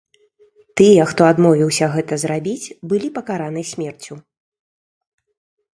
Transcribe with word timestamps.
Тыя, 0.79 1.01
хто 1.11 1.21
адмовіўся 1.33 1.85
гэта 1.97 2.13
зрабіць, 2.23 2.73
былі 2.93 3.07
пакараны 3.19 3.61
смерцю. 3.75 4.23